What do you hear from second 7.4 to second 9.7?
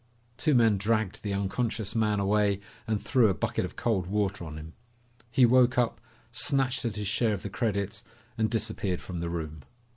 the credits, and disappeared from the room.